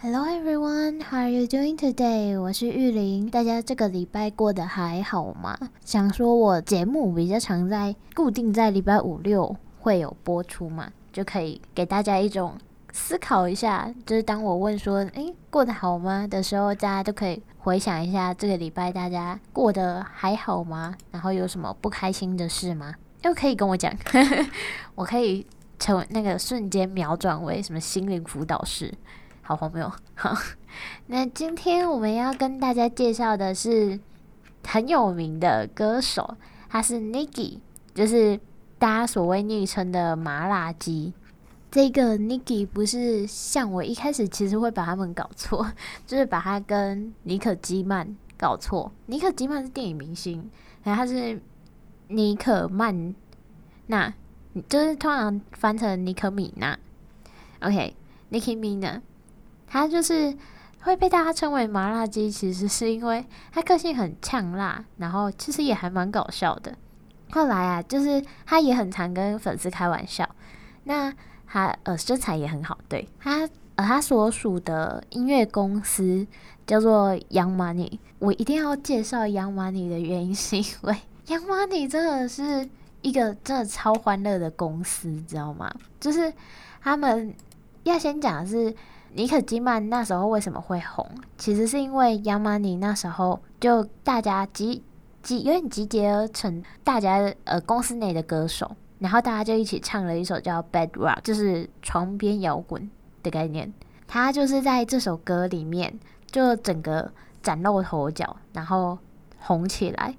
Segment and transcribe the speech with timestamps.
[0.00, 2.40] Hello everyone, how are you doing today?
[2.40, 5.58] 我是玉玲，大家这个礼拜过得还好吗？
[5.84, 12.56] 想说我节目比较常在固定在礼拜五六会有播出嘛，就可以给大家一种
[12.92, 20.94] 思考一下，就是当我问说“诶，过得好吗”的时候，大家都可以回想一下这个礼拜大家过得还好吗？
[21.10, 22.94] 然后有什么不开心的事吗？
[23.24, 23.92] 又可以跟我讲，
[24.94, 25.44] 我可以
[25.76, 28.94] 成为那个瞬间秒转为什么心灵辅导师。
[29.48, 29.90] 好荒谬！
[30.14, 30.36] 好，
[31.06, 33.98] 那今天我们要跟大家介绍的是
[34.66, 36.36] 很有名的歌手，
[36.68, 37.60] 他是 Niki，
[37.94, 38.38] 就是
[38.78, 41.14] 大家所谓昵称的麻辣鸡。
[41.70, 45.72] 这个 Niki 不是像我一开始其实会把他们搞错，
[46.06, 48.92] 就是把他跟妮可基曼搞错。
[49.06, 50.50] 妮可基曼是电影明星，
[50.82, 51.40] 然后他是
[52.08, 53.14] 妮可曼
[53.86, 54.12] 那，
[54.68, 56.78] 就是通常翻成妮可米娜。
[57.60, 59.00] OK，Nicki Minaj。
[59.70, 60.34] 他就是
[60.80, 66.74] 会被大家称为麻辣鸡，其实是因为他个性很呛辣，然后其实也还蛮搞笑的。
[67.30, 70.26] 后来啊，就是他也很常跟粉丝开玩笑。
[70.84, 71.12] 那
[71.46, 73.40] 他呃身材也很好，对他
[73.74, 76.26] 呃他所属的音乐公司
[76.66, 77.98] 叫做 Young Money。
[78.18, 82.66] 我一定要介绍 Young Money 的原因是因为 Young Money 真的是
[83.02, 85.70] 一个真的超欢乐的公司，知道吗？
[86.00, 86.32] 就是
[86.80, 87.34] 他们
[87.82, 88.74] 要先讲的是。
[89.14, 91.08] 尼可基曼那时候为什么会红？
[91.36, 94.82] 其实是因为 Young Money 那时候就大家集
[95.22, 102.88] 集有点集结而成，大家呃公司内的歌手，然后大家就一起唱了一首叫《Bed Rock》，就是床边摇滚
[103.22, 103.72] 的概念。
[104.06, 105.98] 他就是在这首歌里面
[106.30, 107.10] 就整个
[107.42, 108.98] 崭露头角，然后
[109.38, 110.14] 红起来。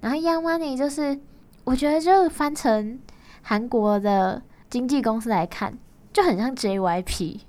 [0.00, 1.18] 然后 Young Money 就是
[1.64, 2.98] 我觉得就翻成
[3.42, 5.76] 韩国的经纪公司来看，
[6.12, 7.40] 就很像 JYP。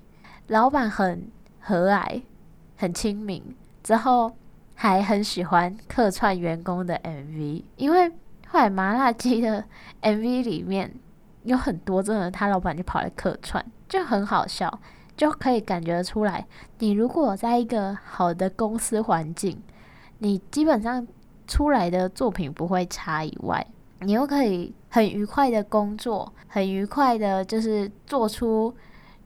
[0.50, 1.28] 老板很
[1.60, 2.22] 和蔼，
[2.76, 3.40] 很亲民，
[3.84, 4.32] 之后
[4.74, 8.10] 还很喜欢客串员工的 MV，因为
[8.48, 9.64] 后来麻辣鸡的
[10.02, 10.92] MV 里面
[11.44, 14.80] 有很多真的，他老板就跑来客串，就很好笑，
[15.16, 16.44] 就可以感觉出来，
[16.80, 19.62] 你如果在一个好的公司环境，
[20.18, 21.06] 你基本上
[21.46, 23.64] 出来的作品不会差以外，
[24.00, 28.74] 你又可以很愉快的工作，很愉快的，就是做出。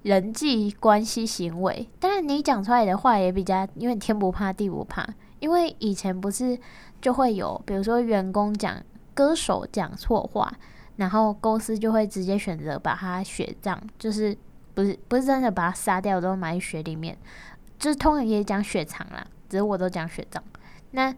[0.05, 5.09] 人际关系行为，当然你讲出来的话也比较，因为天不怕地不怕。
[5.41, 6.59] 因为以前不是
[7.01, 8.83] 就会有，比如说员工讲
[9.15, 10.53] 歌手讲错话，
[10.97, 14.37] 然后公司就会直接选择把他雪葬，就是
[14.75, 17.17] 不是不是真的把他杀掉，都埋雪里面，
[17.79, 20.43] 就是通常也讲雪藏啦，只是我都讲雪葬，
[20.91, 21.15] 那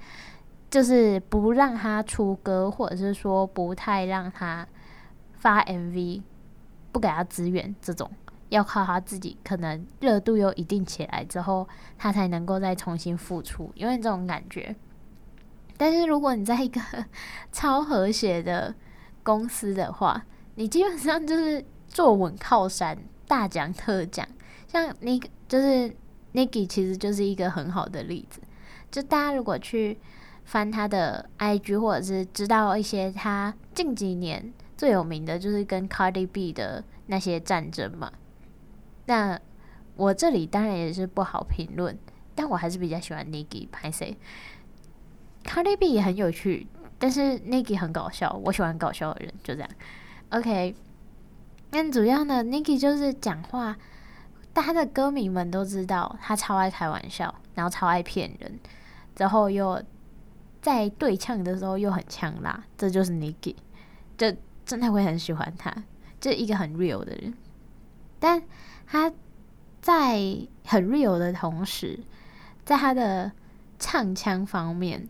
[0.71, 4.67] 就是不让他出歌，或者是说不太让他
[5.35, 6.23] 发 MV，
[6.93, 8.09] 不给他资源这种。
[8.49, 11.69] 要靠他自己，可能热度又一定起来之后，
[11.99, 14.75] 他才能够再重新复出，因为这种感觉。
[15.77, 16.81] 但是如果你在一个
[17.53, 18.75] 超和谐的
[19.23, 20.25] 公司的话，
[20.55, 24.27] 你基本上就是坐稳靠山，大讲特讲。
[24.69, 25.95] 像那个就是
[26.33, 28.41] Niki，其实就是一个很好的例子。
[28.91, 29.99] 就大家如果去
[30.45, 38.11] 翻他的 IG，或者是知道一些他近几年最有名的就是跟 Cardi B 的那些战争嘛。
[39.07, 39.41] 那
[39.95, 41.97] 我这里当然也是不好评论，
[42.35, 44.17] 但我还是比较喜欢 Niki 拍谁
[45.45, 46.67] ，Cardi B 也很有趣，
[46.99, 49.71] 但是 Niki 很搞笑，我喜欢搞笑的人，就这样。
[50.31, 50.75] OK，
[51.71, 53.77] 那主要呢，Niki 就是讲话，
[54.53, 58.59] 大家的歌迷们都知道他超爱开玩笑，然后超爱骗人，
[59.15, 59.83] 之后又
[60.61, 63.55] 在对呛的时候又很呛辣，这就是 Niki，
[64.19, 64.35] 就
[64.67, 65.73] 真的会很喜欢他，
[66.21, 67.33] 就一个很 real 的人，
[68.19, 68.43] 但。
[68.87, 69.13] 他
[69.81, 70.19] 在
[70.65, 71.99] 很 real 的同时，
[72.65, 73.33] 在他的
[73.79, 75.09] 唱腔方面，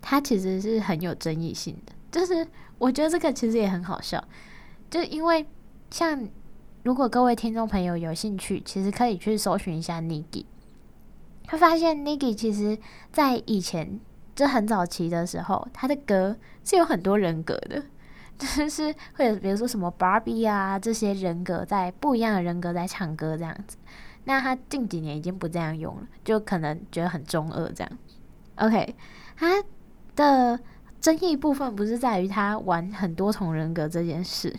[0.00, 1.92] 他其实是很有争议性的。
[2.10, 2.46] 就是
[2.78, 4.22] 我觉得这个其实也很好笑，
[4.90, 5.46] 就因为
[5.90, 6.28] 像
[6.82, 10.44] 如果各位听众朋友有兴趣，其实可以去搜寻一下 Niki，
[11.44, 12.78] 他发现 Niki 其实
[13.12, 14.00] 在以前
[14.34, 17.82] 就很早期的时候，他的歌是有很多人格的。
[18.40, 23.76] 就 是会有，比如说什么 Barbie 啊，这些人格在不一样的人格在唱歌这样子。
[24.24, 27.98] 那他近几年已经不这样用了，就可能觉得很中二这样。
[28.56, 28.94] OK，
[29.36, 29.62] 他
[30.16, 30.58] 的
[31.00, 34.54] 争议部分不是在于他玩很多重人格这件事，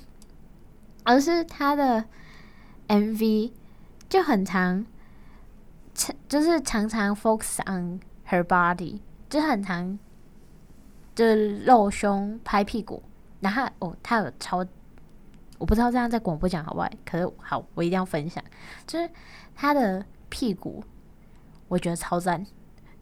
[1.03, 2.05] 而是他的
[2.87, 3.51] MV
[4.07, 4.85] 就很常，
[6.27, 7.99] 就是常常 focus on
[8.29, 9.97] her body，就很常
[11.15, 11.25] 就
[11.65, 13.01] 露胸拍屁股。
[13.41, 14.65] 然后哦，他有超，
[15.57, 16.89] 我不知道这样在广播讲好不好？
[17.05, 18.41] 可是好，我一定要分享，
[18.87, 19.09] 就是
[19.53, 20.81] 他的屁股，
[21.67, 22.45] 我觉得超赞。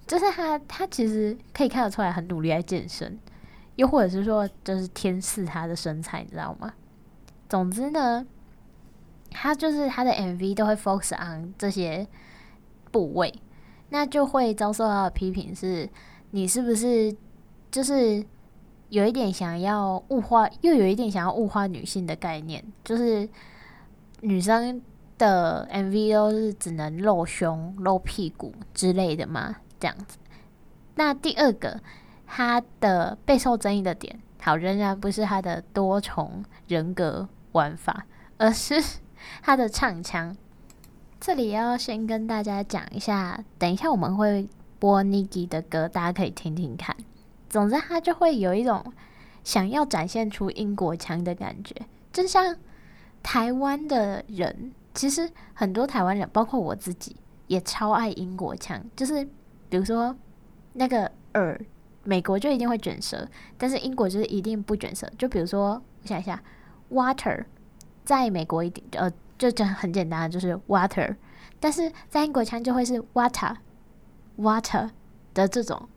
[0.08, 3.20] 就是他，他其实可以看得出来很努力在健身，
[3.76, 6.74] 又或者是说，就是天赐他的身材，你知道吗？
[7.48, 8.26] 总之呢，
[9.30, 12.08] 他就是他的 MV 都会 focus on 这些
[12.92, 13.32] 部位，
[13.90, 15.88] 那就会遭受到的批评是，
[16.32, 17.16] 你是不是
[17.70, 18.26] 就是
[18.90, 23.30] 有一点想要物化，又有一点想要物化女性的概念，就是
[24.22, 24.82] 女生
[25.18, 29.58] 的 MV 都是只能露胸、露屁股之类的吗？
[29.80, 30.18] 这样子，
[30.96, 31.80] 那第二个，
[32.26, 38.06] 他的备受争议的点，好，仍然不是他的多重人格玩法，
[38.38, 38.84] 而是
[39.42, 40.36] 他的唱腔。
[41.20, 44.50] 这里要先跟大家讲一下，等一下我们会
[44.80, 46.96] 播 Niki 的歌，大家可以听听看。
[47.50, 48.94] 总之，他就会有一种
[49.44, 51.75] 想要展现出英国腔的感觉，
[52.13, 52.56] 就像
[53.22, 57.16] 台湾的人，其实很多台湾人，包括我自己，
[57.48, 59.28] 也超爱英国腔，就是。
[59.72, 60.16] 比如说，
[60.74, 61.62] 那个耳，
[62.04, 65.07] 美国就一定会卷舌，但是英国就是一定不卷舌。
[65.16, 66.42] 就比如说，我想一下
[66.90, 67.45] ，water，
[68.04, 69.07] 在美国一定呃，
[69.38, 71.16] 就就很简单的，就是 water，
[71.60, 74.90] 但是在英国腔就会是 water，water
[75.36, 75.88] 的这种，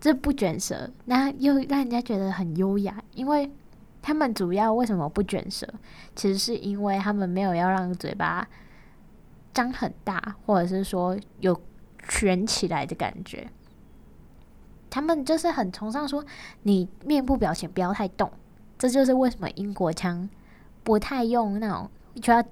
[0.00, 3.50] 这不卷舌，那又让人家觉得很优雅，因为
[4.02, 5.66] 他们主要为什么不卷舌，
[6.14, 8.48] 其实是因为他们没有要让嘴巴
[9.52, 11.60] 张很大，或者是说有。
[12.10, 13.50] 卷起来的感觉，
[14.88, 16.24] 他们就是很崇尚说
[16.62, 18.32] 你面部表情不要太动，
[18.78, 20.26] 这就是为什么英国腔
[20.82, 21.90] 不太用那种
[22.22, 22.42] 就要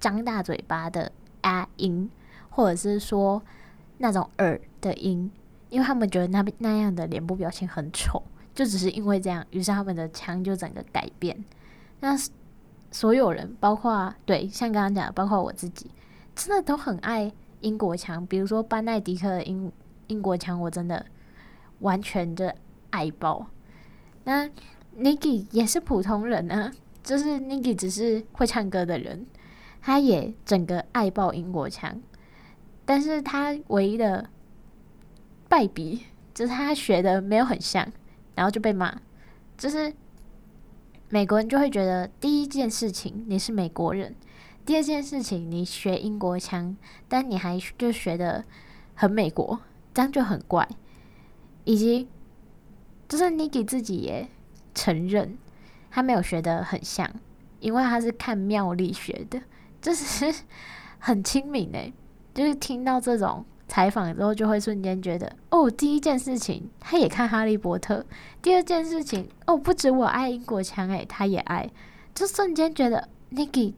[0.00, 1.12] 张大嘴巴的
[1.42, 2.10] 啊音，
[2.50, 3.40] 或者是说
[3.98, 5.30] 那种耳的音，
[5.74, 8.22] 因为他们觉得那那样的脸部表情很丑，
[8.54, 11.44] 就只是因为这样，于是他们的腔就整个改变。
[11.98, 12.16] 那
[12.92, 15.90] 所有人，包括对像刚刚讲的，包括我自己，
[16.36, 17.32] 真的都很爱。
[17.60, 19.72] 英国腔，比如说班奈迪克的英
[20.08, 21.06] 英国腔，我真的
[21.78, 22.54] 完全的
[22.90, 23.46] 爱爆。
[24.24, 24.46] 那
[24.98, 26.70] Niki 也是普通人啊，
[27.02, 29.24] 就是 Niki 只是会唱歌的人，
[29.80, 32.02] 他也整个爱爆英国腔。
[32.84, 34.28] 但是他唯一的
[35.54, 36.00] 败笔
[36.34, 37.88] 就是他学的没有很像，
[38.34, 39.00] 然后就被骂。
[39.56, 39.94] 就是
[41.08, 44.16] 美国人就会觉得第一件事情，你是美国人。
[44.66, 48.44] 第二件事情，你学英国腔，但你还就学得
[48.96, 49.60] 很美国，
[49.94, 50.68] 这样就很怪。
[51.62, 52.08] 以及，
[53.08, 54.28] 就是 Niki 自己也
[54.74, 55.38] 承认，
[55.88, 57.08] 他没有学得很像，
[57.60, 59.40] 因为他是看妙丽学的，
[59.80, 60.34] 就是
[60.98, 61.92] 很亲民诶。
[62.34, 68.04] 就是听到这种采访之后，就会瞬间觉得，哦，第一件事情他也看哈利波特，
[68.42, 71.70] 第二件事情，哦，不止我爱英国腔诶，他也爱，
[72.14, 73.74] 就瞬间觉得 Niki。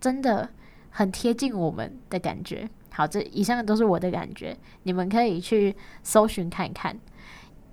[0.00, 0.48] 真的
[0.88, 2.66] 很贴近我们的感觉。
[2.90, 6.98] 好，这以上都是我的感觉，你们可以去搜寻看看。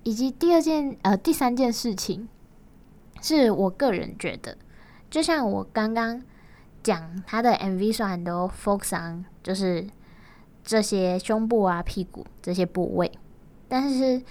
[0.02, 2.28] 以及第二件，呃，第三件事情，
[3.22, 4.58] 是我个人觉得，
[5.08, 6.22] 就像我刚刚
[6.82, 9.86] 讲，他的 MV 虽然都 focus on 就是
[10.68, 13.10] 这些胸部啊、屁股这些部位，
[13.68, 14.22] 但是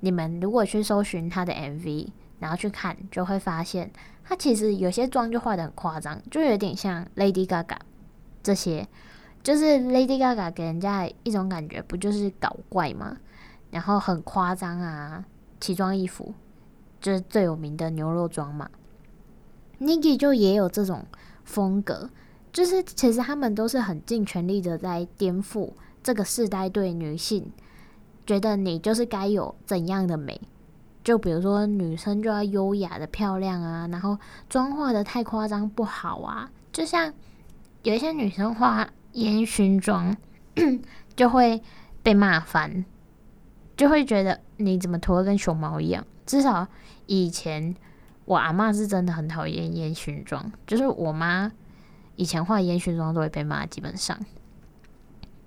[0.00, 2.08] 你们如果去搜寻他的 MV，
[2.38, 3.90] 然后去看，就会发现。
[4.22, 7.78] 他其实有些妆就画得很夸张，就有点像 Lady Gaga
[8.42, 8.86] 这些，
[9.42, 13.16] 就是 Lady Gaga 给人家一种感觉，不就是搞怪吗？
[13.70, 15.24] 然后很夸张啊，
[15.58, 16.34] 奇装异服，
[17.00, 18.68] 就是最有名的牛肉妆嘛。
[19.80, 21.06] Niki 就也有这种
[21.44, 22.10] 风格，
[22.52, 25.70] 就是其实他们都是很尽全力的在颠覆
[26.06, 27.50] 这个世代对女性
[28.24, 30.40] 觉得你就是该有怎样的美。
[31.02, 34.16] 就比如说，女生就要优雅的漂亮啊，然后
[34.48, 36.48] 妆化的太夸张不好啊。
[36.72, 37.12] 就像
[37.82, 40.16] 有一些女生画烟熏妆，
[41.16, 41.60] 就会
[42.04, 42.84] 被骂翻，
[43.76, 46.06] 就会觉得你怎么涂的跟熊猫一样。
[46.24, 46.68] 至少
[47.06, 47.74] 以前
[48.26, 51.50] 我阿嬷是真的很讨厌烟熏妆，就是我妈
[52.14, 54.16] 以前画烟熏妆都会被骂，基本上。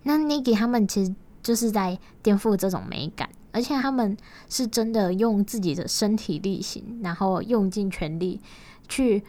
[0.04, 3.30] 那 Niki 他们其实就是在颠覆这种美感。
[3.52, 4.16] 而且他们
[4.48, 8.40] 是真的用自己的身体力行，然后用尽全力
[8.88, 9.24] 去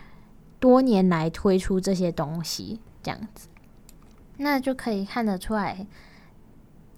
[0.59, 3.49] 多年来推出这些东西，这样子，
[4.37, 5.87] 那就可以看得出来，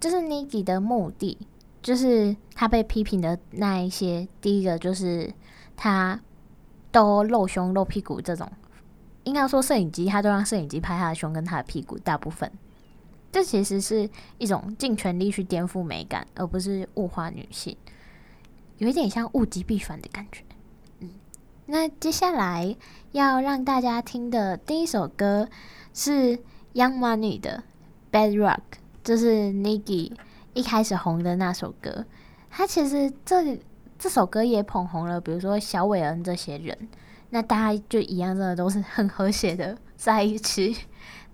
[0.00, 1.38] 就是 Niki 的目的，
[1.80, 5.32] 就是他被批评的那一些，第一个就是
[5.76, 6.20] 他
[6.90, 8.50] 都露胸露屁股这种，
[9.22, 12.50] 应该说摄影机他都让摄影机拍他的胸跟他的屁股，大部分。
[13.32, 14.08] 这其实是
[14.38, 17.76] 一种尽全力去颠覆美感，而不是物化女性，
[18.78, 20.44] 有一点像物极必反的感觉。
[21.00, 21.10] 嗯，
[21.66, 22.76] 那接下来
[23.10, 25.48] 要让大家听的第一首歌
[25.92, 26.36] 是
[26.74, 27.64] Young Money 的
[28.12, 28.56] 《Bedrock》。
[29.04, 30.12] 就是 Nicki
[30.54, 32.06] 一开始红的那首歌。
[32.48, 33.58] 他其实这
[33.98, 36.88] 这首歌也捧红了，比如说小伟恩这些人。
[37.30, 40.76] 那大家就一样，真的都是很和谐的在一起。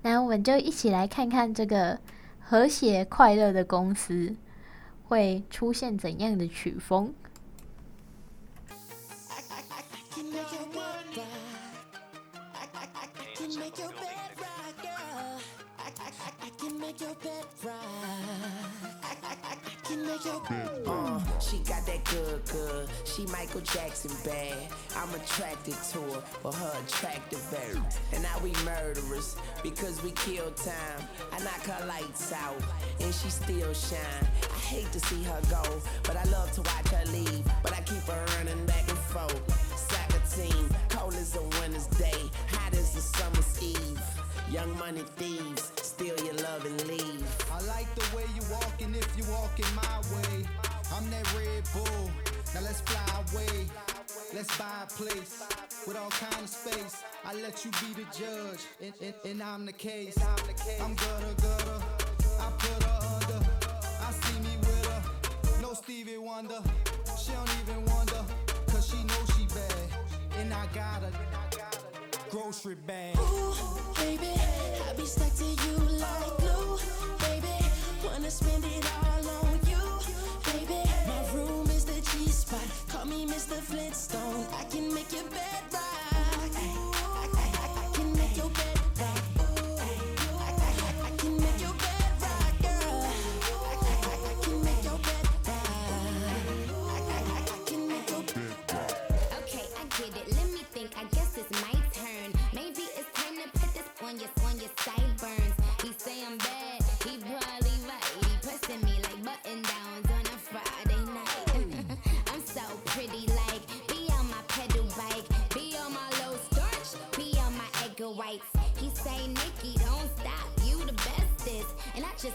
[0.02, 1.98] 那我们就一起来看看这个
[2.40, 4.36] 和谐快乐的公司
[5.04, 7.12] 会出现怎样的曲风。
[20.86, 22.88] Uh, she got that good, good.
[23.04, 24.68] She Michael Jackson bad.
[24.96, 27.82] I'm attracted to her for her attractive air.
[28.12, 31.08] And now we murderers because we kill time.
[31.32, 32.60] I knock her lights out
[33.00, 34.28] and she still shine.
[34.42, 35.62] I hate to see her go,
[36.02, 37.44] but I love to watch her leave.
[37.62, 39.40] But I keep her running back and forth.
[39.74, 42.20] Soccer team, cold as a winter's day,
[42.50, 44.02] hot as a summer's eve.
[44.50, 47.24] Young money thieves, steal your love and leave.
[47.52, 50.46] I like the way you walking if you walking my way.
[50.94, 52.10] I'm that Red Bull,
[52.54, 53.66] now let's fly away.
[54.34, 55.42] Let's buy a place
[55.86, 57.02] with all kind of space.
[57.26, 60.16] I let you be the judge, and, and, and I'm the case.
[60.80, 61.82] I'm gutter gutter,
[62.40, 63.46] I put her under.
[64.00, 66.62] I see me with her, no Stevie Wonder.
[67.20, 68.24] She don't even wonder,
[68.68, 70.40] cause she knows she bad.
[70.40, 71.38] And I got a
[72.30, 73.16] grocery bag.
[73.18, 73.54] Ooh,
[73.96, 74.32] baby,
[74.88, 76.78] I be stuck to you like glue.
[77.20, 77.56] Baby,
[78.04, 79.84] wanna spend it all on you.
[80.52, 82.60] Baby, my room is the G spot.
[82.88, 83.58] Call me Mr.
[83.60, 84.46] Flintstone.
[84.58, 85.57] I can make your bed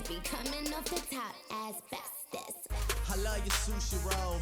[0.08, 1.36] be coming off the top
[1.68, 2.68] as bestest.
[3.10, 4.40] I love your sushi roll,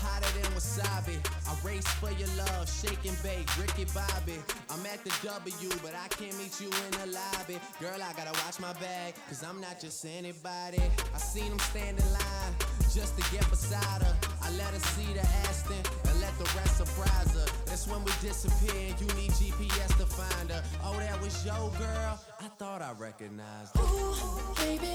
[0.00, 1.18] hotter than wasabi.
[1.46, 4.38] I race for your love, shake and bake, Ricky Bobby.
[4.70, 7.60] I'm at the W, but I can't meet you in the lobby.
[7.80, 10.82] Girl, I gotta watch my bag, cause I'm not just anybody.
[11.14, 12.52] I seen him stand in line
[12.92, 14.33] just to get beside her.
[14.44, 17.46] I let her see the Aston and let the rest surprise her.
[17.66, 20.62] That's when we disappear, you need GPS to find her.
[20.84, 22.20] Oh, that was your girl?
[22.40, 23.82] I thought I recognized her.
[23.82, 24.94] Ooh, baby,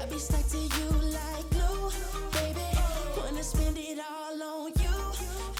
[0.00, 1.90] I be stuck to you like glue.
[2.32, 2.68] Baby,
[3.16, 4.96] wanna spend it all on you.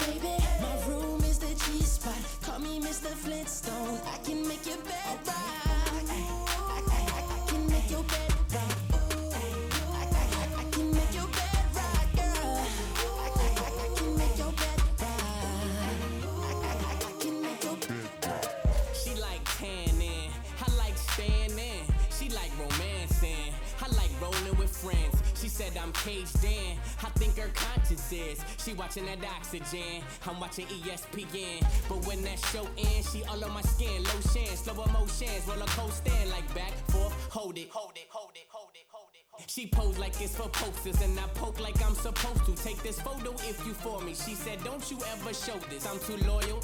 [0.05, 2.15] Baby, my room is the G spot.
[2.41, 3.13] Call me Mr.
[3.23, 3.99] Flintstone.
[4.13, 5.86] I can make your bed rock.
[25.87, 28.43] I'm caged in, I think her conscience is.
[28.57, 31.65] She watching that oxygen, I'm watching ESPN.
[31.87, 36.11] But when that show ends, she all on my skin, lotion, slow emotions, roller coaster,
[36.29, 39.49] like back, forth, hold it, hold it, hold it, hold it.
[39.49, 42.55] She pose like it's for posters, and I poke like I'm supposed to.
[42.61, 44.13] Take this photo if you for me.
[44.13, 45.85] She said, Don't you ever show this.
[45.85, 46.59] I'm too loyal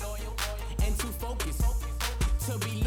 [0.86, 1.64] and too focused
[2.48, 2.83] to be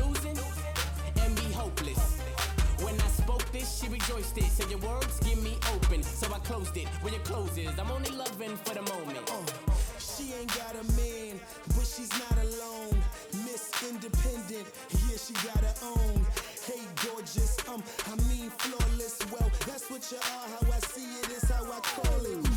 [3.67, 4.45] this, she rejoiced it.
[4.45, 6.87] Said your words give me open, so I closed it.
[7.03, 9.19] Where your close is, I'm only loving for the moment.
[9.99, 12.99] She ain't got a man, but she's not alone.
[13.45, 16.27] Miss Independent, yeah, she got her own.
[16.65, 19.19] Hey, gorgeous, um, I mean flawless.
[19.31, 20.47] Well, that's what you are.
[20.49, 22.56] How I see it is how I call it.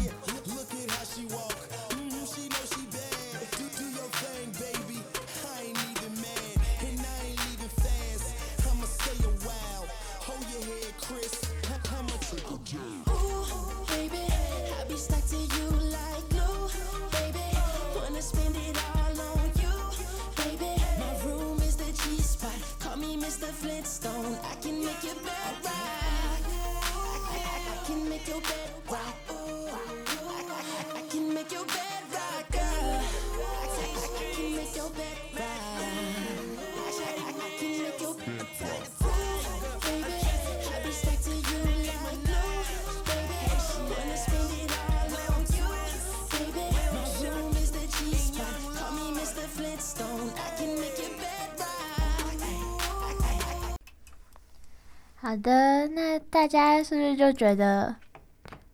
[55.29, 57.95] 好的，那大家是不是就觉得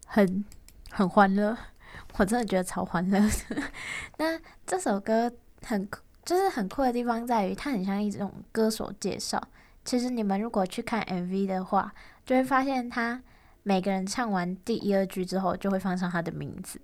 [0.07, 0.45] 很
[0.89, 1.57] 很欢乐？
[2.15, 3.19] 我真的觉得超欢乐。
[4.17, 5.29] 那这首歌
[5.63, 5.85] 很
[6.23, 9.45] 就是很酷的地方在于，它很像一种歌手介绍。
[9.83, 11.93] 其实你们如果去看 MV 的话，
[12.25, 13.21] 就会发现他
[13.63, 16.79] 每个人唱完第一二句之后，就会放上他的名字。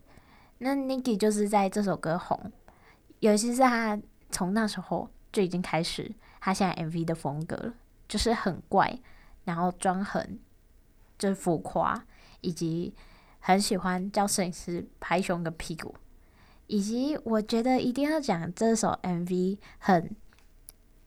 [0.58, 2.52] 那 Nicki 就是在这首歌红，
[3.20, 3.98] 尤其是他
[4.32, 6.12] 从那时候就已经开始
[6.42, 7.74] 他现在 MV 的风格了，
[8.10, 9.00] 就是很怪。
[9.44, 10.40] 然后装很
[11.18, 12.06] 就是浮夸，
[12.42, 12.94] 以及
[13.40, 15.96] 很喜欢叫摄影师拍胸跟屁股，
[16.68, 20.16] 以及我觉得一定要讲这首 MV 很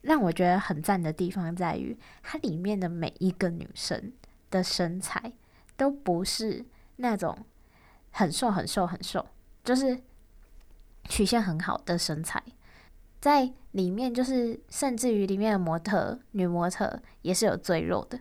[0.01, 4.13] 让我觉得很赞的地方在于，它里面的每一个女生
[4.51, 5.33] 的身材
[5.75, 6.65] 都不是
[6.97, 7.45] 那种
[8.11, 9.25] 很瘦很瘦很瘦，
[9.63, 10.01] 就是
[11.09, 12.43] 曲线很好的身材，
[13.25, 18.19] 在里面就是甚至于里面的模特女模特也是有赘肉的。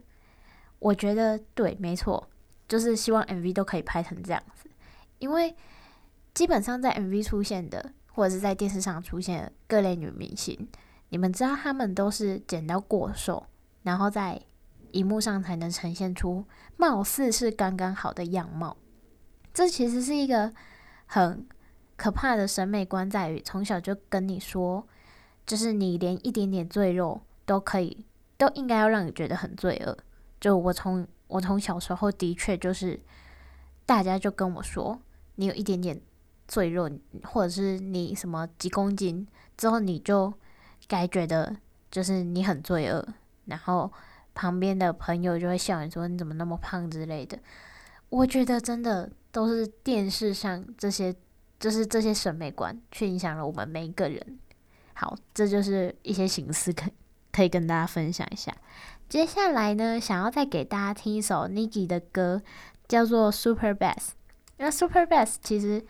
[0.78, 2.26] 我觉得对，没错，
[2.66, 4.66] 就是希望 MV 都可以拍成这样子，
[5.18, 5.54] 因为
[6.32, 10.66] 基本上在 MV 出现的，或者是在电视上出现的各类女明星，
[11.10, 13.44] 你们知道她们都是减到过瘦，
[13.82, 14.40] 然后在
[14.92, 16.46] 荧幕上才能呈现出
[16.78, 18.78] 貌似是刚刚好的样貌。
[19.52, 20.50] 这其实是一个
[21.04, 21.46] 很
[21.94, 24.88] 可怕的审美观，在于从小就跟你说，
[25.46, 28.04] 就是你连一点点赘肉都可以，
[28.36, 29.96] 都应该要让你觉得很罪恶。
[30.40, 33.00] 就我从我从小时候的确就是，
[33.86, 34.98] 大家就跟我说，
[35.36, 36.00] 你有一点点
[36.46, 36.90] 赘肉，
[37.22, 40.32] 或者是你什么几公斤之后，你就
[40.88, 41.56] 该觉得
[41.90, 43.06] 就是你很罪恶，
[43.46, 43.90] 然后
[44.34, 47.38] 旁边的朋友就会笑你说你怎么那么胖之类的。
[48.10, 51.14] 我觉得真的都是电视上这些，
[51.58, 54.38] 就是这些审美观，去影响了我们每一个人。
[54.94, 56.90] 好，这就是一些形式可
[57.32, 58.54] 可以跟大家分享一下。
[59.08, 62.40] 接下来呢，想要再给大家听一首 Niki 的歌，
[62.88, 64.10] 叫做 Super Bass。
[64.56, 65.84] 那 Super Bass 其实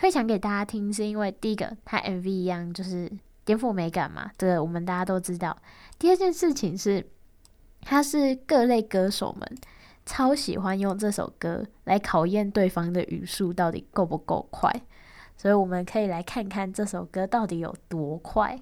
[0.00, 3.10] 会想给大家听，是因为第一个，它 MV 一样就是
[3.44, 5.56] 颠覆美感嘛，这个我们大家都知道。
[5.98, 7.08] 第二件事情是，
[7.82, 9.58] 它是各类歌手们
[10.04, 14.70] 超喜欢用这首歌来考验对方的语速到底够不够快，
[15.40, 18.60] 所以我们可以来看看这首歌到底有多快。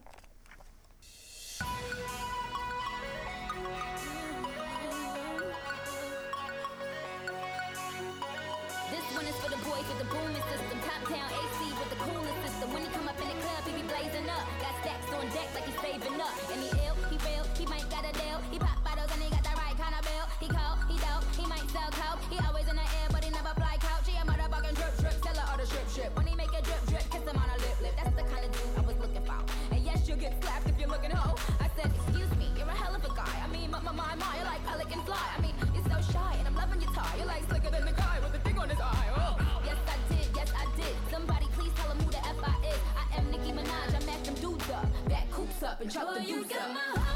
[30.41, 31.35] slapped if you're looking ho.
[31.61, 33.35] I said, excuse me, you're a hell of a guy.
[33.43, 35.27] I mean, my, my, my, my, you're like pelican fly.
[35.37, 37.17] I mean, you're so shy and I'm loving your tie.
[37.17, 39.09] You're like slicker than the guy with the thing on his eye.
[39.17, 39.37] Oh.
[39.65, 40.95] Yes, I did, yes, I did.
[41.11, 42.81] Somebody please tell him who the F I is.
[42.97, 44.87] I am Nicki Minaj, I'm match them dudes up.
[45.09, 47.08] Back coops up and chop well, the dudes up.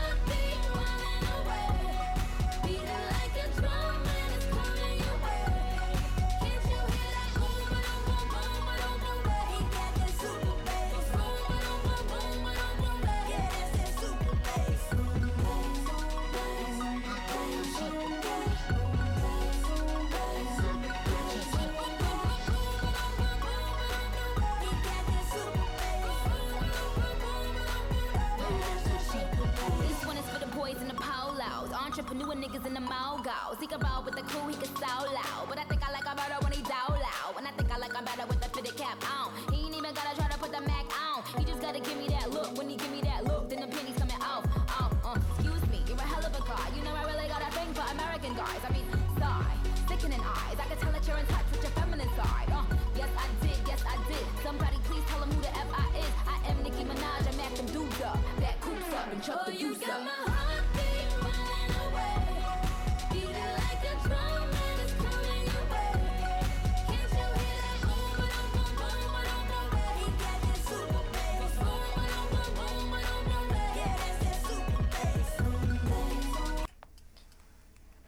[31.72, 33.32] These entrepreneur niggas in the mall go.
[33.58, 35.48] Seek a roll with the cool, he can sell loud.
[35.48, 37.32] But I think I like him better when he out loud.
[37.38, 39.32] And I think I like him better with the fitted cap on.
[39.48, 41.24] He ain't even gotta try to put the Mac on.
[41.40, 42.52] He just gotta give me that look.
[42.58, 44.44] When he give me that look, then the penny's coming off.
[44.68, 46.66] Um, um, excuse me, you're a hell of a guy.
[46.76, 48.61] You know I really got a thing for American guys.
[48.68, 48.85] I mean,
[49.16, 49.56] sigh,
[49.88, 50.61] sickening eyes.
[50.61, 52.52] I can tell that you're in touch with your feminine side.
[52.52, 52.68] Uh,
[53.00, 54.24] yes, I did, yes, I did.
[54.44, 56.12] Somebody please tell him who the F I is.
[56.28, 58.20] I am Nicki Minaj, I'm acting dudes up.
[58.44, 60.51] That coops up and chuck oh, the deuce up.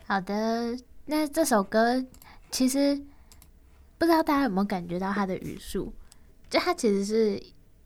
[0.07, 2.05] 好的，那这首歌
[2.51, 2.95] 其实
[3.97, 5.95] 不知道大家有没有感觉到它的语速，
[6.51, 7.43] 就它其实是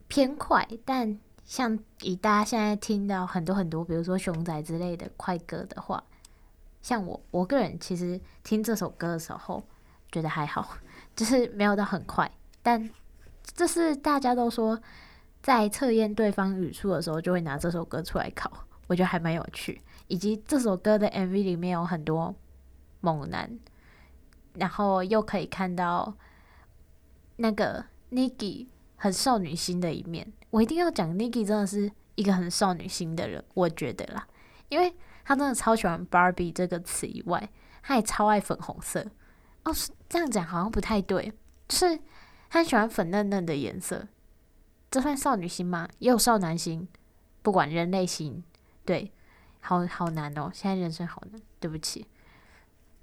[0.09, 6.03] 偏快，但像以大家现在听到很多很多，比如说熊仔之类的快歌的话，
[6.83, 9.63] 像我我个人其实听这首歌的时候
[10.11, 10.77] 觉得还好，
[11.15, 12.29] 就是没有到很快，
[12.65, 12.91] 但
[13.45, 14.81] 这是大家都说
[15.41, 18.51] 在测验对方语速的时候就会拿这首歌出来考，
[18.89, 19.81] 我觉得还蛮有趣。
[20.09, 22.35] 以及这首歌的 MV 里面有很多
[23.01, 23.59] 猛男，
[24.55, 26.15] 然后又可以看到
[27.37, 28.67] 那个 Niki
[28.97, 30.33] 很少女心的一面。
[30.51, 34.27] 我一定要讲 Niki 真的是一个很少女心的人，我觉得啦，
[34.69, 34.93] 因为
[35.25, 37.49] 他真的超喜欢 Barbie 这个词以外，
[37.83, 39.07] 他也超爱粉红色。
[39.65, 41.33] 哦，是这样讲好像不太对，
[41.69, 42.01] 就是
[42.49, 44.09] 他喜欢粉嫩嫩的颜色，
[44.91, 45.87] 这算少女心吗？
[45.99, 46.89] 也有少男心，
[47.43, 48.43] 不管人类心，
[48.87, 49.13] 对，
[49.69, 52.07] 好好难哦，现在人生好难，对不起。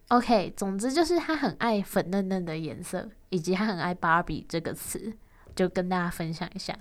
[0.08, 5.14] OK，总之就是他很爱粉嫩嫩的颜色，以及他很爱芭比这个词，
[5.56, 6.76] 就跟大家分享一下。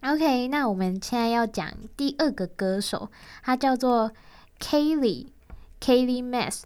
[0.00, 3.10] OK，那我们现在要讲第二个歌手，
[3.42, 4.10] 他叫做
[4.58, 5.26] Kaylee
[5.78, 6.62] Kaylee Mass。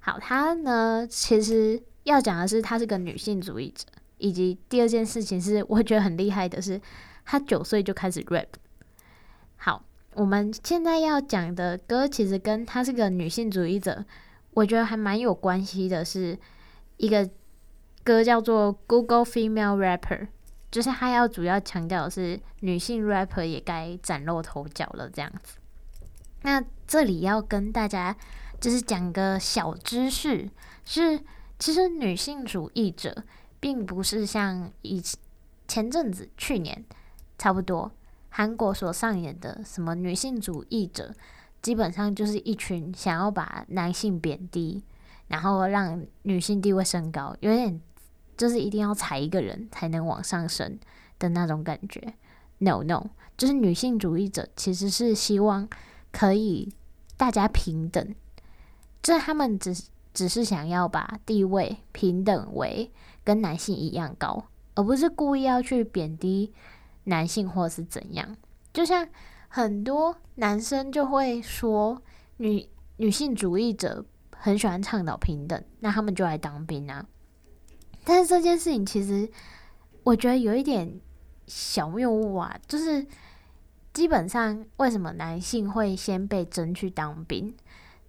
[0.00, 3.86] 好，他呢，其实要讲的是，他是个女性主义者，
[4.18, 6.78] 以及第二件事情是，我觉得很厉害的是，
[7.24, 8.48] 他九岁就开始 rap。
[10.18, 14.04] 我们现在要讲的歌，其实跟他是个女性主义者，
[14.50, 16.36] 我觉得还蛮有关系的，是
[16.96, 17.30] 一个
[18.02, 20.18] 歌叫做《Google Female Rapper》，
[20.70, 25.58] 就是他要主要强调的是女性 rapper 也该崭露头角了，这样子。
[26.42, 28.16] 那这里要跟大家。
[28.60, 30.50] 就是讲个小知识，
[30.84, 31.20] 是
[31.60, 33.22] 其实女性主义者
[33.60, 35.16] 并不是像以前
[35.68, 36.84] 前阵子去年
[37.38, 37.88] 差不多
[38.38, 41.12] 韩国所上演的什么女性主义者，
[41.60, 44.80] 基本上就是一群想要把男性贬低，
[45.26, 47.80] 然后让女性地位升高，有点
[48.36, 50.78] 就是一定要踩一个人才能往上升
[51.18, 52.14] 的那种感觉。
[52.58, 55.68] No No，就是女性主义者其实是希望
[56.12, 56.72] 可以
[57.16, 58.14] 大家平等。
[59.02, 59.74] 这他们只
[60.14, 62.92] 只是想要把地位平等为
[63.24, 64.44] 跟男性一样高，
[64.76, 66.52] 而不是故意要去贬低
[67.08, 68.36] 男性或是怎样。
[68.72, 69.08] 就像
[69.48, 72.00] 很多男生就会说
[72.36, 74.04] 女女性主义者
[74.36, 77.04] 很喜欢倡导平等，那他们就来当兵啊。
[78.04, 79.28] 但是这件事情其实
[80.04, 81.00] 我觉得有一点
[81.46, 83.06] 小谬误啊，就是
[83.92, 87.54] 基本上为什么男性会先被征去当兵？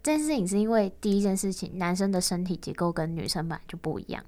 [0.01, 4.23] 这件事情是因为第一件事情，男生的身体结构跟女生本来就不一样。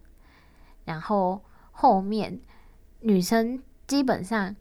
[0.84, 2.42] 然后后面
[3.02, 4.56] 女生基本上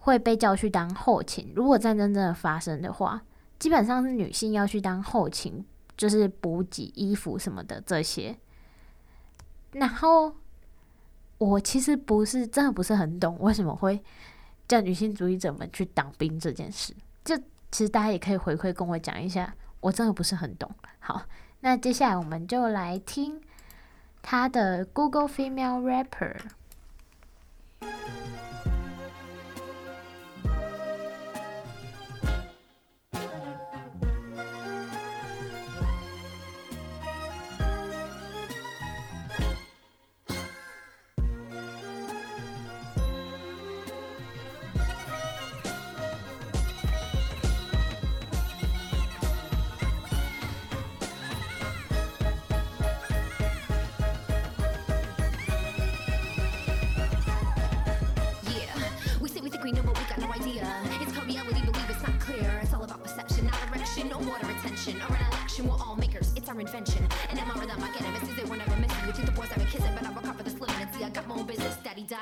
[0.00, 1.50] 会被叫去当后勤。
[1.56, 3.22] 如果战争真的发生的话，
[3.58, 5.64] 基本上是女性要去当后勤，
[5.96, 8.36] 就是补给、衣服什么的这些。
[9.72, 10.36] 然后
[11.38, 13.98] 我其实不是真的不是很懂为什么会
[14.68, 16.94] 叫女性主义者们去当兵这件事。
[17.24, 17.34] 就
[17.70, 19.54] 其实大家也可以回馈跟我讲一下。
[19.80, 20.70] 我真的不是很懂。
[20.98, 21.22] 好，
[21.60, 23.40] 那接下来我们就来听
[24.20, 26.36] 他的 Google Female Rapper。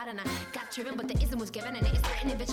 [0.08, 2.30] and I got driven, but the ism was given and it is written.
[2.30, 2.51] in bitch,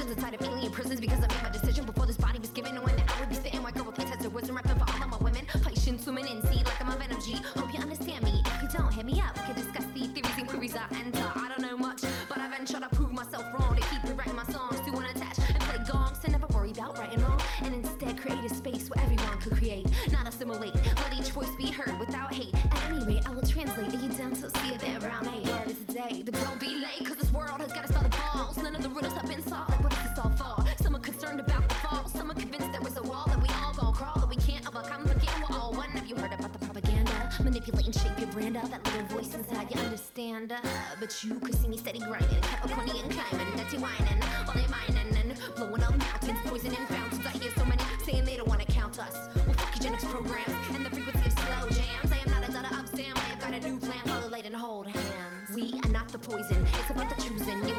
[37.71, 38.69] manipulate and shape your brand up.
[38.69, 40.51] That little voice inside, you understand.
[40.51, 40.57] Uh,
[40.99, 45.39] but you could see me steady grinding, Californian climbing, dirty whining, all they mining and
[45.55, 47.25] blowing up mountains, poisoning fountains.
[47.25, 49.15] I hear so many saying they don't wanna count us.
[49.35, 52.11] Well, fuck eugenics program and the frequency of slow jams.
[52.11, 53.13] I am not a daughter of Sam.
[53.15, 54.01] I have got a new plan.
[54.05, 55.55] Follow light and hold hands.
[55.55, 56.65] We are not the poison.
[56.73, 57.67] It's about the choosing.
[57.67, 57.78] You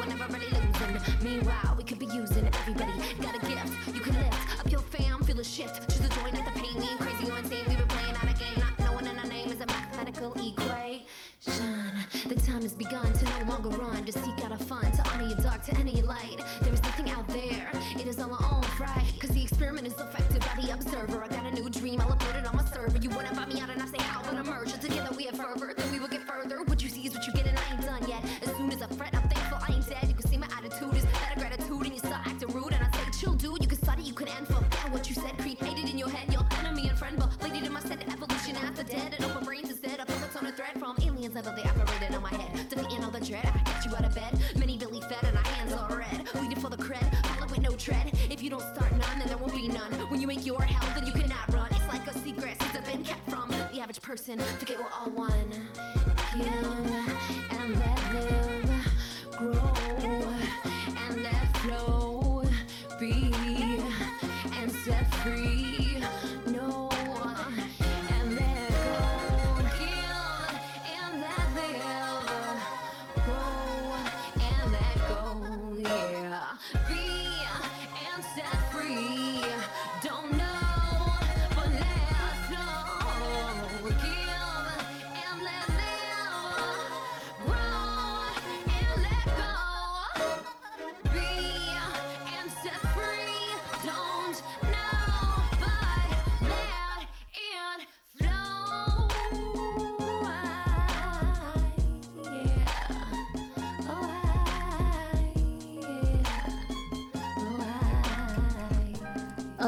[27.85, 28.23] done yet.
[28.43, 30.07] As soon as I fret, I'm thankful I ain't dead.
[30.07, 32.73] You can see my attitude is better gratitude, and you start acting rude.
[32.73, 33.61] And I say, chill, dude.
[33.61, 35.37] You can study, you can end for yeah, what you said.
[35.37, 38.83] Created in your head, your enemy and friend, but lady in my set, evolution after
[38.83, 39.15] dead.
[39.17, 42.23] And open brains instead of bullets on a thread from aliens ever they operated on
[42.23, 42.69] my head.
[42.69, 44.39] Defeating all the dread, I got you out of bed.
[44.57, 46.27] Many Billy fed, and our hands are red.
[46.35, 48.11] Waiting for the cred, follow with no tread.
[48.29, 49.91] If you don't start none, then there won't be none.
[50.09, 51.67] When you make your hell, then you cannot run.
[51.71, 54.39] It's like a secret, since it's been kept from the average person.
[54.59, 55.50] Forget we're all one.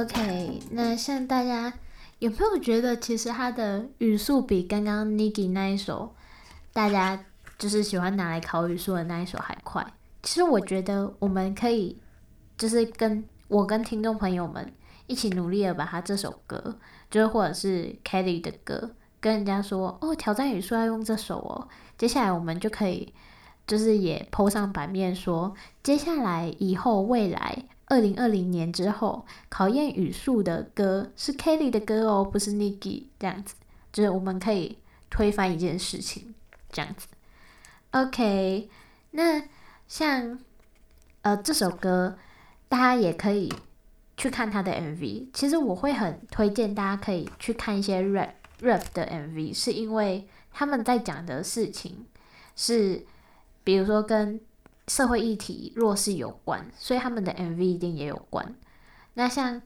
[0.03, 1.73] ，OK，那像大家
[2.19, 6.13] 有没有觉得，其实他的语速比刚刚 Niki 那一首，
[6.71, 7.25] 大家
[7.57, 9.85] 就是喜欢拿来考语速的那一首还快？
[10.21, 12.01] 其实我觉得我们可以，
[12.57, 14.73] 就是跟我跟听众朋友们
[15.07, 16.77] 一起努力的把他这首歌，
[17.09, 21.67] 就是或者是 Kelly 的歌，跟人家说哦，挑战语速要用这首哦。
[21.97, 23.13] 接下来我们就可以，
[23.67, 27.65] 就是也 po 上版面说，接下来以后未来。
[27.87, 33.55] 二零二零年之后，考验语速的歌是 Kelly 的歌哦，不是 Niki 这样子，
[33.91, 34.77] 就是我们可以
[35.09, 36.33] 推翻一件事情，
[36.71, 37.07] 这样子。
[37.91, 38.69] OK，
[39.11, 39.43] 那
[39.87, 40.39] 像
[41.21, 42.17] 呃这首歌，
[42.69, 43.53] 大家也可以
[44.15, 45.27] 去看他的 MV。
[45.33, 52.05] 其实我会很推荐大家可以去看一些 rap rap 的 MV，是因为他们在讲的事情
[52.55, 53.05] 是，
[53.63, 54.39] 比如说跟。
[54.87, 58.53] 社会议题弱势有关，所以他们的 MV 一定也有关。
[59.13, 59.61] 那像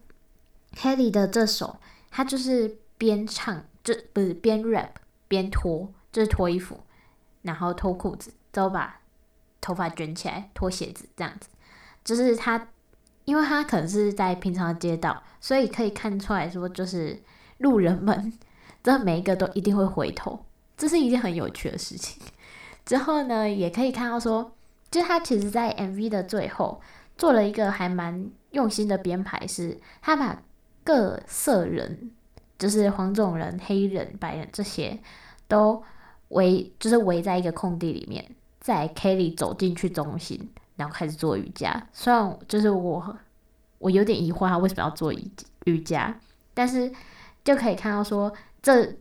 [0.76, 1.80] Kelly 的这首，
[2.12, 4.92] 他就是边唱，就不是边 rap
[5.28, 6.82] 边脱，就是脱衣服，
[7.42, 9.02] 然后脱裤子，之后把
[9.60, 11.50] 头发卷起来，脱鞋子这样子。
[12.04, 12.68] 就是他，
[13.26, 17.24] 因为他可能是在平常的街道，所以可以看出来说，就是
[17.58, 18.32] 路人们，
[18.84, 20.46] 这每一个都一定会回头，
[20.78, 22.22] 这是一件很有趣的事情。
[22.86, 24.52] 之后呢，也可以看到说。
[24.90, 26.82] 就他其实，在 MV 的最后
[27.18, 30.42] 做了一个还蛮用心的编排，是他把
[30.84, 32.12] 各色人，
[32.58, 34.98] 就是黄种人、黑人、白人这些，
[35.48, 35.84] 都
[36.30, 41.88] 围，就是围在一个空地里面，在 Kelly 走进去中心，然后开始做瑜伽。
[41.92, 43.18] 虽然就是我，
[43.80, 45.30] 我有点疑惑他为什么要做瑜
[45.66, 46.18] 瑜伽，
[46.54, 46.90] 但是
[47.44, 48.96] 就可以看到说，这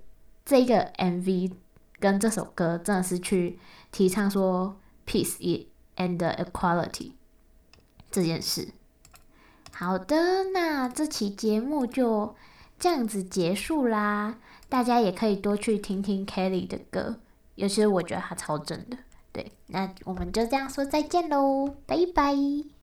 [0.44, 1.52] 这个 MV
[2.00, 3.58] 跟这首歌真的是去
[3.92, 5.68] 提倡说 peace it。
[5.96, 7.12] And equality
[8.10, 8.68] 这件事，
[9.72, 12.34] 好的，那这期节目就
[12.78, 14.38] 这样子结束啦。
[14.68, 17.20] 大家也可以多去听听 Kelly 的歌，
[17.54, 18.98] 尤其是我觉得他超正的。
[19.32, 22.34] 对，那我们就这样说再见喽，拜拜。